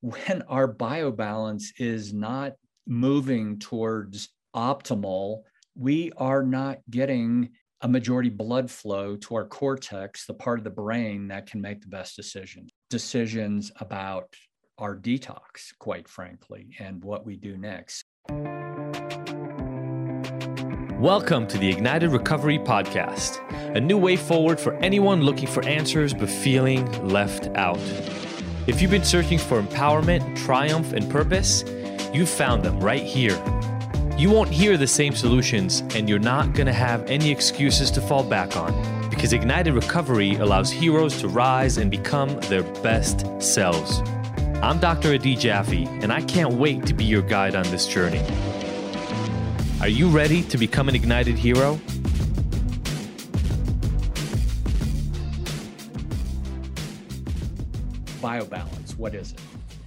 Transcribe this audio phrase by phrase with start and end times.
[0.00, 2.52] when our biobalance is not
[2.86, 5.42] moving towards optimal,
[5.74, 10.70] we are not getting a majority blood flow to our cortex, the part of the
[10.70, 12.70] brain that can make the best decisions.
[12.90, 14.32] Decisions about
[14.78, 18.04] our detox, quite frankly, and what we do next.
[21.00, 23.40] Welcome to the Ignited Recovery Podcast,
[23.74, 27.80] a new way forward for anyone looking for answers but feeling left out.
[28.68, 31.64] If you've been searching for empowerment, triumph, and purpose,
[32.12, 33.32] you've found them right here.
[34.18, 38.02] You won't hear the same solutions, and you're not going to have any excuses to
[38.02, 44.00] fall back on because Ignited Recovery allows heroes to rise and become their best selves.
[44.62, 45.14] I'm Dr.
[45.14, 48.22] Adi Jaffe, and I can't wait to be your guide on this journey.
[49.80, 51.80] Are you ready to become an ignited hero?
[58.18, 59.40] Biobalance, what is it?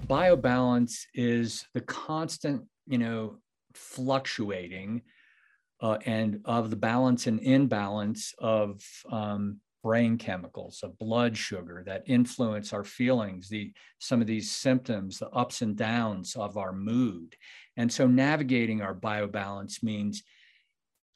[0.07, 3.39] Biobalance is the constant, you know,
[3.73, 5.01] fluctuating
[5.81, 12.03] uh, and of the balance and imbalance of um, brain chemicals, of blood sugar that
[12.07, 17.35] influence our feelings, the some of these symptoms, the ups and downs of our mood.
[17.75, 20.23] And so navigating our biobalance means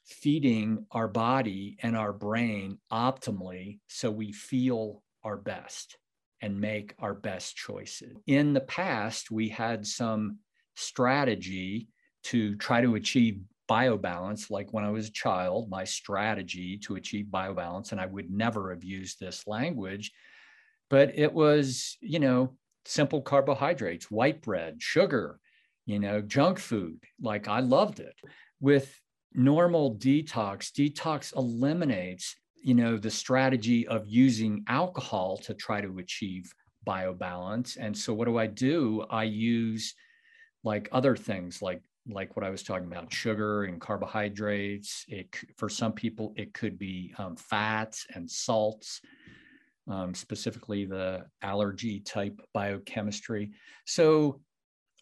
[0.04, 5.96] feeding our body and our brain optimally so we feel our best
[6.42, 8.16] and make our best choices.
[8.26, 10.38] In the past, we had some
[10.74, 11.88] strategy
[12.24, 17.26] to try to achieve biobalance, like when I was a child, my strategy to achieve
[17.26, 20.12] biobalance, and I would never have used this language,
[20.88, 25.40] but it was, you know, simple carbohydrates, white bread, sugar,
[25.84, 26.98] you know, junk food.
[27.20, 28.14] Like I loved it.
[28.60, 28.98] With
[29.32, 36.52] normal detox, detox eliminates, you know, the strategy of using alcohol to try to achieve
[36.84, 37.76] biobalance.
[37.78, 39.06] And so what do I do?
[39.08, 39.94] I use
[40.64, 45.04] like other things like like what I was talking about, sugar and carbohydrates.
[45.06, 49.00] It for some people it could be um, fats and salts,
[49.86, 53.52] um, specifically the allergy type biochemistry.
[53.84, 54.40] So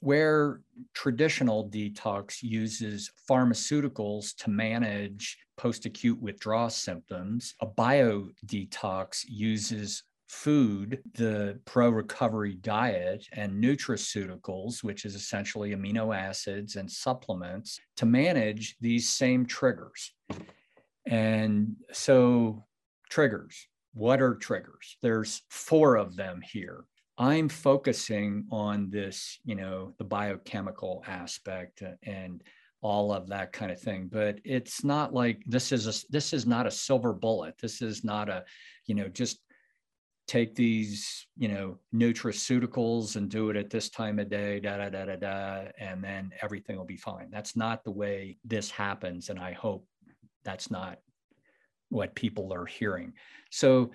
[0.01, 0.61] where
[0.93, 11.03] traditional detox uses pharmaceuticals to manage post acute withdrawal symptoms, a bio detox uses food,
[11.15, 18.77] the pro recovery diet, and nutraceuticals, which is essentially amino acids and supplements, to manage
[18.81, 20.13] these same triggers.
[21.07, 22.65] And so,
[23.11, 23.69] triggers.
[23.93, 24.97] What are triggers?
[25.03, 26.85] There's four of them here.
[27.17, 32.43] I'm focusing on this, you know, the biochemical aspect uh, and
[32.85, 34.09] all of that kind of thing.
[34.13, 37.55] But it's not like this is a this is not a silver bullet.
[37.59, 38.45] This is not a,
[38.87, 39.39] you know, just
[40.29, 44.91] take these, you know, nutraceuticals and do it at this time of day, da da
[44.91, 47.29] da da da, and then everything will be fine.
[47.31, 49.87] That's not the way this happens, and I hope
[50.45, 50.99] that's not
[51.89, 53.15] what people are hearing.
[53.51, 53.93] So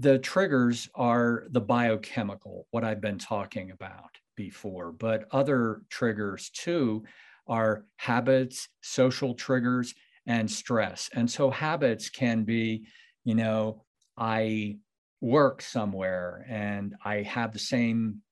[0.00, 7.04] the triggers are the biochemical, what I've been talking about before, but other triggers too
[7.48, 9.94] are habits, social triggers,
[10.26, 11.08] and stress.
[11.14, 12.86] And so habits can be,
[13.24, 13.84] you know,
[14.16, 14.78] I
[15.20, 18.22] work somewhere and I have the same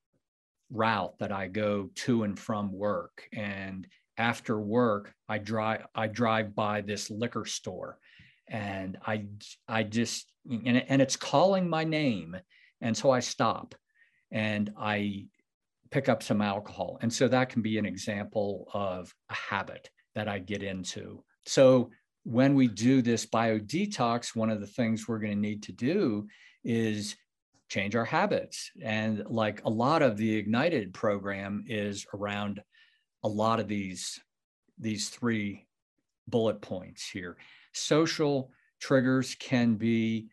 [0.71, 3.29] route that I go to and from work.
[3.33, 3.87] And
[4.19, 7.99] after work, I drive I drive by this liquor store
[8.49, 9.27] and I
[9.69, 12.37] I just and, and it's calling my name.
[12.81, 13.75] And so I stop
[14.31, 15.27] and I
[15.97, 16.99] pick up some alcohol.
[17.01, 21.25] And so that can be an example of a habit that I get into.
[21.47, 21.91] So
[22.25, 25.73] when we do this bio detox, one of the things we're going to need to
[25.73, 26.27] do
[26.63, 27.17] is
[27.71, 28.71] change our habits.
[28.83, 32.61] And like a lot of the Ignited program is around
[33.25, 34.21] a lot of these,
[34.79, 35.67] these three
[36.29, 37.39] bullet points here.
[37.73, 40.29] Social triggers can be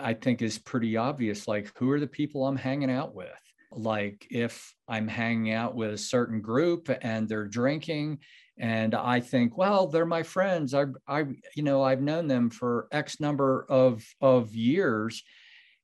[0.00, 1.48] I think is pretty obvious.
[1.48, 3.51] Like, who are the people I'm hanging out with?
[3.78, 8.18] Like, if I'm hanging out with a certain group and they're drinking,
[8.58, 10.74] and I think, well, they're my friends.
[10.74, 11.24] I, I,
[11.56, 15.22] you know, I've known them for X number of of years,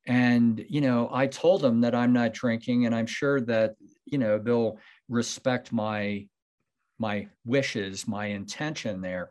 [0.07, 3.75] and you know, I told them that I'm not drinking, and I'm sure that
[4.05, 6.27] you know they'll respect my
[6.99, 9.31] my wishes, my intention there.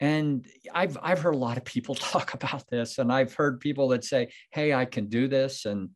[0.00, 3.88] And I've I've heard a lot of people talk about this, and I've heard people
[3.88, 5.90] that say, "Hey, I can do this," and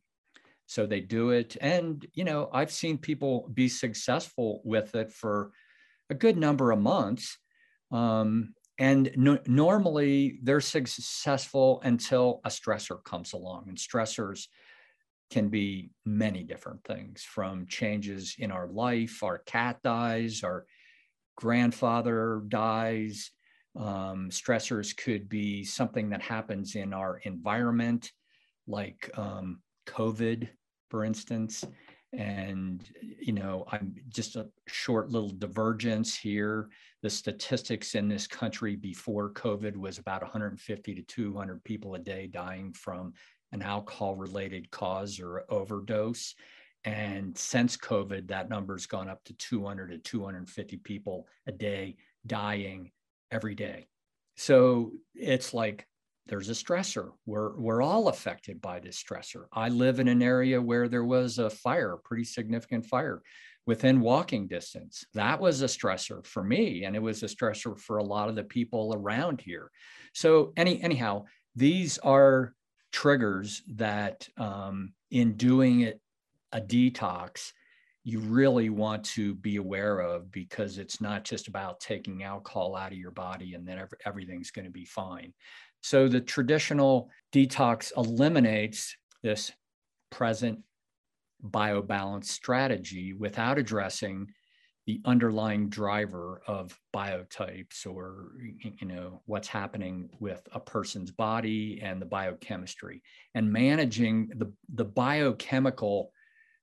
[0.66, 1.56] so they do it.
[1.60, 5.50] And you know, I've seen people be successful with it for
[6.10, 7.38] a good number of months.
[7.90, 14.48] Um, and no, normally they're successful until a stressor comes along, and stressors
[15.30, 20.66] can be many different things from changes in our life, our cat dies, our
[21.36, 23.30] grandfather dies.
[23.76, 28.10] Um, stressors could be something that happens in our environment,
[28.66, 30.48] like um, COVID,
[30.90, 31.64] for instance.
[32.12, 36.68] And, you know, I'm just a short little divergence here.
[37.02, 42.26] The statistics in this country before COVID was about 150 to 200 people a day
[42.26, 43.12] dying from
[43.52, 46.34] an alcohol related cause or overdose.
[46.84, 51.96] And since COVID, that number's gone up to 200 to 250 people a day
[52.26, 52.92] dying
[53.30, 53.88] every day.
[54.36, 55.86] So it's like
[56.28, 57.10] there's a stressor.
[57.24, 59.44] We're, we're all affected by this stressor.
[59.52, 63.22] I live in an area where there was a fire, a pretty significant fire
[63.66, 65.04] within walking distance.
[65.14, 68.36] That was a stressor for me, and it was a stressor for a lot of
[68.36, 69.70] the people around here.
[70.14, 71.24] So, any, anyhow,
[71.54, 72.54] these are
[72.92, 76.00] triggers that um, in doing it
[76.52, 77.52] a detox
[78.06, 82.92] you really want to be aware of because it's not just about taking alcohol out
[82.92, 85.34] of your body and then everything's going to be fine
[85.86, 89.52] so the traditional detox eliminates this
[90.10, 90.58] present
[91.48, 94.26] biobalance strategy without addressing
[94.88, 98.32] the underlying driver of biotypes or
[98.80, 103.00] you know what's happening with a person's body and the biochemistry.
[103.36, 106.10] And managing the, the biochemical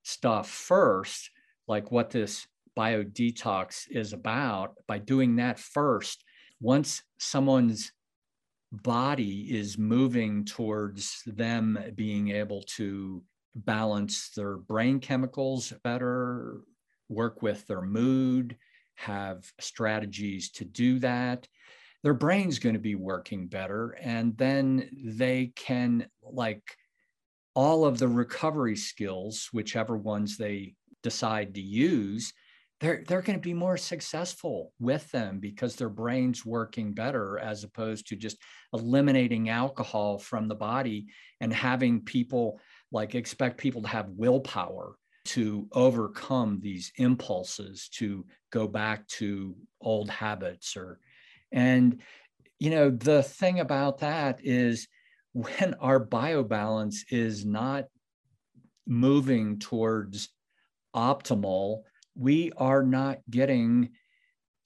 [0.02, 1.30] stuff first
[1.66, 6.22] like what this bio detox is about by doing that first
[6.60, 7.90] once someone's
[8.82, 13.22] body is moving towards them being able to
[13.54, 16.60] balance their brain chemicals better
[17.08, 18.56] work with their mood,
[18.96, 21.46] have strategies to do that.
[22.02, 23.90] Their brain's going to be working better.
[24.00, 26.76] And then they can, like,
[27.54, 32.32] all of the recovery skills, whichever ones they decide to use,
[32.84, 37.64] they're, they're going to be more successful with them because their brain's working better as
[37.64, 38.36] opposed to just
[38.74, 41.06] eliminating alcohol from the body
[41.40, 42.60] and having people
[42.92, 50.10] like expect people to have willpower to overcome these impulses to go back to old
[50.10, 51.00] habits or
[51.52, 52.02] and
[52.58, 54.88] you know the thing about that is
[55.32, 57.86] when our biobalance is not
[58.86, 60.28] moving towards
[60.94, 61.84] optimal
[62.14, 63.90] we are not getting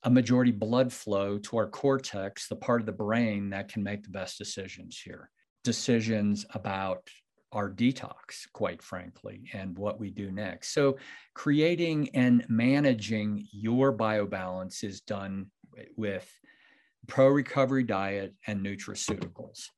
[0.05, 4.03] a majority blood flow to our cortex the part of the brain that can make
[4.03, 5.31] the best decisions here
[5.65, 7.09] decisions about
[7.53, 10.75] our detox, quite frankly, and what we do next.
[10.75, 10.99] So,
[11.35, 15.47] creating and managing your biobalance is done
[15.97, 16.31] with
[17.07, 19.69] pro recovery diet and nutraceuticals.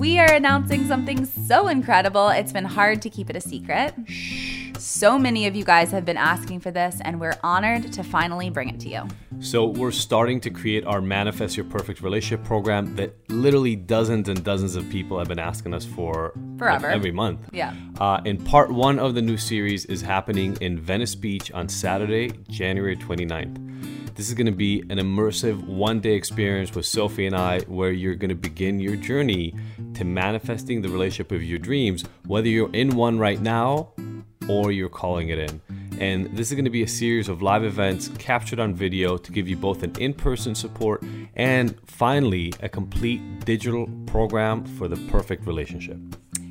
[0.00, 3.92] We are announcing something so incredible, it's been hard to keep it a secret.
[4.06, 4.70] Shh.
[4.78, 8.48] So many of you guys have been asking for this, and we're honored to finally
[8.48, 9.02] bring it to you.
[9.40, 14.42] So, we're starting to create our Manifest Your Perfect Relationship program that literally dozens and
[14.42, 17.50] dozens of people have been asking us for forever like every month.
[17.52, 17.74] Yeah.
[17.98, 22.30] Uh, and part one of the new series is happening in Venice Beach on Saturday,
[22.48, 23.69] January 29th.
[24.14, 27.90] This is going to be an immersive one day experience with Sophie and I where
[27.90, 29.54] you're going to begin your journey
[29.94, 33.92] to manifesting the relationship of your dreams, whether you're in one right now
[34.48, 35.60] or you're calling it in.
[36.00, 39.32] And this is going to be a series of live events captured on video to
[39.32, 41.04] give you both an in person support
[41.34, 45.98] and finally a complete digital program for the perfect relationship.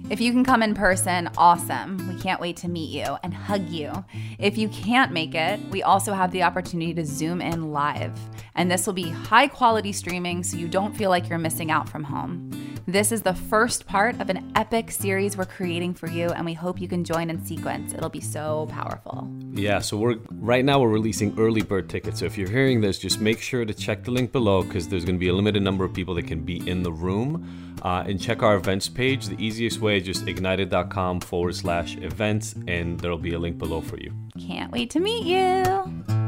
[0.10, 1.98] If you can come in person, awesome.
[2.10, 3.92] We can't wait to meet you and hug you.
[4.39, 8.18] If you can't make it, we also have the opportunity to Zoom in live.
[8.56, 11.88] And this will be high quality streaming so you don't feel like you're missing out
[11.88, 12.50] from home.
[12.89, 16.55] This is the first part of an epic series we're creating for you, and we
[16.55, 17.93] hope you can join in sequence.
[17.93, 19.29] It'll be so powerful.
[19.51, 22.22] Yeah, so we're right now we're releasing early bird tickets.
[22.22, 25.05] So if you're hearing this, just make sure to check the link below because there's
[25.05, 27.77] going to be a limited number of people that can be in the room.
[27.84, 29.27] Uh, and check our events page.
[29.27, 33.81] The easiest way is just ignited.com forward slash events, and there'll be a link below
[33.81, 34.12] for you.
[34.48, 36.19] Can't wait to meet you.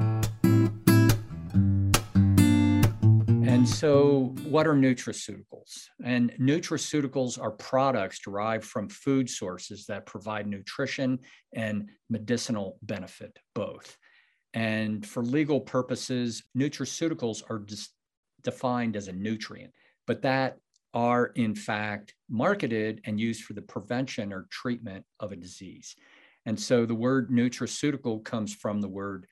[3.82, 5.88] So, what are nutraceuticals?
[6.04, 11.18] And nutraceuticals are products derived from food sources that provide nutrition
[11.56, 13.98] and medicinal benefit, both.
[14.54, 17.90] And for legal purposes, nutraceuticals are just
[18.44, 19.74] defined as a nutrient,
[20.06, 20.58] but that
[20.94, 25.96] are in fact marketed and used for the prevention or treatment of a disease.
[26.46, 29.26] And so the word nutraceutical comes from the word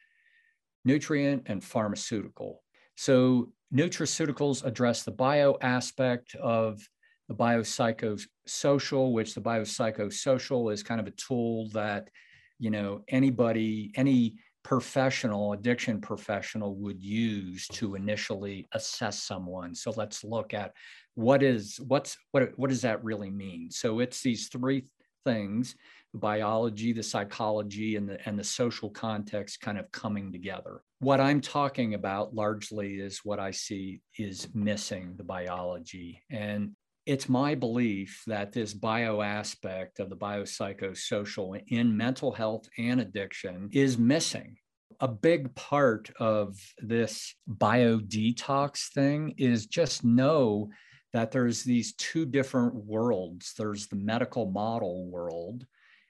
[0.86, 2.64] nutrient and pharmaceutical.
[2.96, 6.82] So nutraceuticals address the bio aspect of
[7.28, 12.10] the biopsychosocial, which the biopsychosocial is kind of a tool that,
[12.58, 19.74] you know, anybody, any professional, addiction professional would use to initially assess someone.
[19.74, 20.74] So let's look at
[21.16, 23.72] what is what's what what does that really mean?
[23.72, 24.86] So it's these three
[25.26, 25.76] things
[26.14, 30.82] biology, the psychology, and the, and the social context kind of coming together.
[31.00, 36.22] What I'm talking about largely is what I see is missing the biology.
[36.30, 36.72] And
[37.06, 43.70] it's my belief that this bio aspect of the biopsychosocial in mental health and addiction
[43.72, 44.58] is missing.
[45.00, 50.70] A big part of this bio detox thing is just know
[51.14, 55.66] that there's these two different worlds there's the medical model world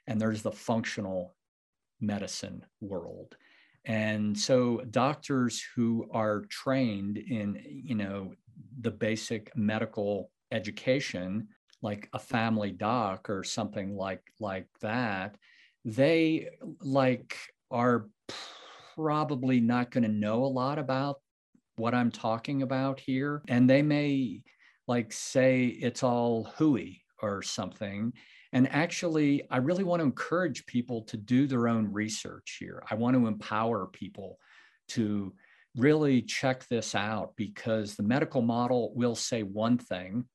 [0.10, 1.36] and there's the functional
[2.02, 3.38] medicine world.
[3.86, 8.34] And so doctors who are trained in you know
[8.82, 11.48] the basic medical education
[11.82, 15.38] like a family doc or something like like that
[15.86, 16.50] they
[16.82, 17.38] like
[17.72, 18.08] are
[18.96, 21.22] probably not going to know a lot about
[21.78, 23.42] what i'm talking about here.
[23.48, 24.42] And they may
[24.88, 28.12] like say it's all hooey or something
[28.52, 32.84] and actually, I really want to encourage people to do their own research here.
[32.90, 34.40] I want to empower people
[34.90, 35.34] to
[35.76, 40.26] really check this out because the medical model will say one thing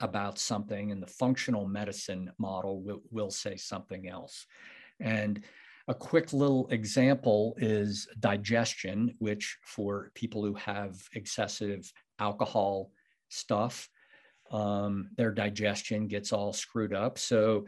[0.00, 4.46] about something, and the functional medicine model will, will say something else.
[5.00, 5.42] And
[5.86, 12.90] a quick little example is digestion, which for people who have excessive alcohol
[13.28, 13.88] stuff,
[14.50, 17.18] um, their digestion gets all screwed up.
[17.18, 17.66] So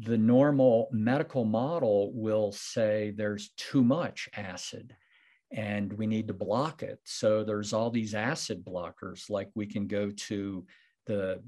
[0.00, 4.94] the normal medical model will say there's too much acid
[5.50, 7.00] and we need to block it.
[7.04, 10.66] So there's all these acid blockers, like we can go to
[11.06, 11.42] the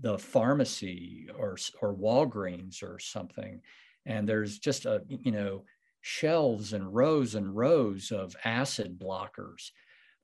[0.00, 3.60] the pharmacy or or Walgreens or something,
[4.06, 5.64] and there's just a you know
[6.00, 9.70] shelves and rows and rows of acid blockers.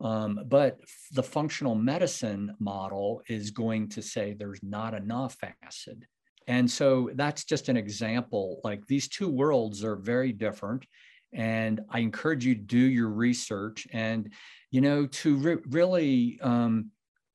[0.01, 0.79] Um, but
[1.13, 6.07] the functional medicine model is going to say there's not enough acid.
[6.47, 8.61] And so that's just an example.
[8.63, 10.87] Like these two worlds are very different.
[11.33, 14.33] And I encourage you to do your research and,
[14.71, 16.91] you know, to re- really um,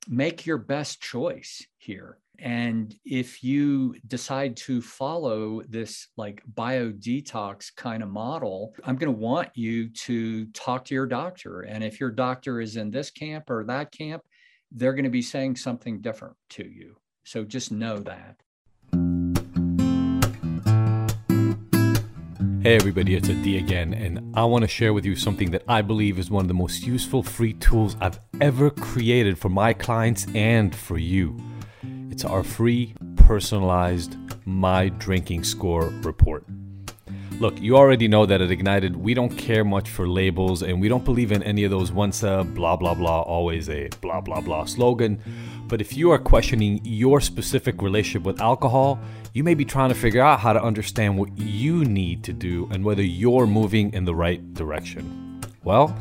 [0.07, 2.19] make your best choice here.
[2.43, 9.13] And if you decide to follow this like bio detox kind of model, I'm going
[9.13, 11.61] to want you to talk to your doctor.
[11.61, 14.23] And if your doctor is in this camp or that camp,
[14.71, 16.95] they're going to be saying something different to you.
[17.25, 18.37] So just know that.
[22.63, 25.81] Hey everybody, it's Adi again, and I want to share with you something that I
[25.81, 30.27] believe is one of the most useful free tools I've ever created for my clients
[30.35, 31.39] and for you.
[32.11, 36.43] It's our free, personalized My Drinking Score report.
[37.39, 40.89] Look, you already know that at Ignited, we don't care much for labels and we
[40.89, 44.41] don't believe in any of those once a blah, blah, blah, always a blah, blah,
[44.41, 45.21] blah slogan.
[45.69, 48.99] But if you are questioning your specific relationship with alcohol,
[49.33, 52.67] you may be trying to figure out how to understand what you need to do
[52.73, 55.39] and whether you're moving in the right direction.
[55.63, 55.97] Well,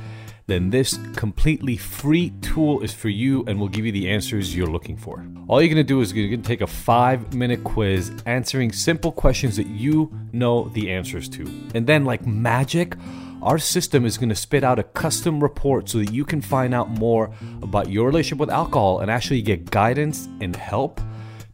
[0.51, 4.67] then this completely free tool is for you and will give you the answers you're
[4.67, 5.25] looking for.
[5.49, 9.57] All you're gonna do is you're gonna take a five minute quiz answering simple questions
[9.57, 11.43] that you know the answers to.
[11.75, 12.97] And then, like magic,
[13.43, 16.75] our system is going to spit out a custom report so that you can find
[16.75, 21.01] out more about your relationship with alcohol and actually get guidance and help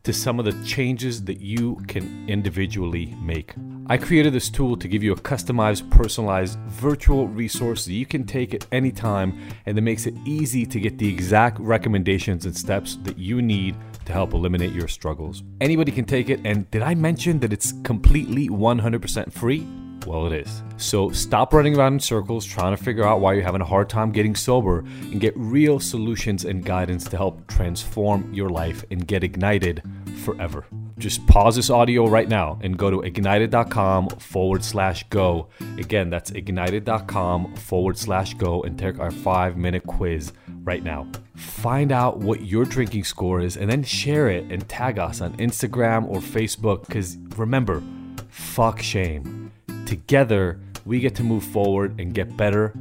[0.02, 3.54] to some of the changes that you can individually make.
[3.88, 8.24] I created this tool to give you a customized, personalized virtual resource that you can
[8.24, 12.56] take at any time and that makes it easy to get the exact recommendations and
[12.56, 15.44] steps that you need to help eliminate your struggles.
[15.60, 19.64] Anybody can take it, and did I mention that it's completely 100% free?
[20.04, 20.64] Well, it is.
[20.78, 23.88] So stop running around in circles trying to figure out why you're having a hard
[23.88, 29.06] time getting sober and get real solutions and guidance to help transform your life and
[29.06, 29.82] get ignited
[30.24, 30.64] forever.
[30.98, 35.48] Just pause this audio right now and go to ignited.com forward slash go.
[35.76, 41.06] Again, that's ignited.com forward slash go and take our five minute quiz right now.
[41.34, 45.36] Find out what your drinking score is and then share it and tag us on
[45.36, 47.82] Instagram or Facebook because remember,
[48.28, 49.52] fuck shame.
[49.84, 52.72] Together, we get to move forward and get better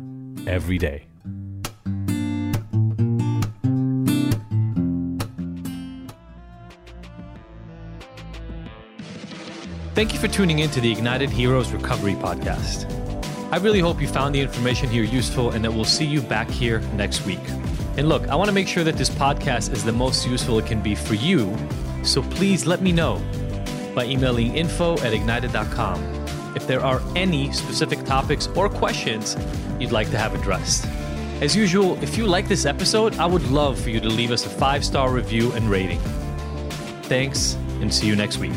[0.47, 1.05] every day.
[9.95, 12.83] Thank you for tuning in to the Ignited Heroes Recovery Podcast.
[13.49, 16.49] I really hope you found the information here useful and that we'll see you back
[16.49, 17.39] here next week.
[17.95, 20.65] And look, I want to make sure that this podcast is the most useful it
[20.65, 21.55] can be for you.
[22.03, 23.21] So please let me know
[23.95, 26.03] by emailing info at ignited.com
[26.57, 29.37] if there are any specific topics or questions
[29.79, 30.85] you'd like to have addressed.
[31.39, 34.45] As usual, if you like this episode, I would love for you to leave us
[34.45, 35.99] a five star review and rating.
[37.03, 38.51] Thanks, and see you next week.